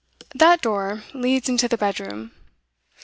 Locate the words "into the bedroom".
1.47-2.31